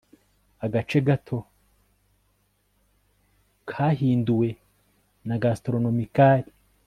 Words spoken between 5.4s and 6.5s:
gastronomical